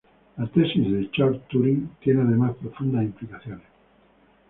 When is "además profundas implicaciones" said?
2.23-3.67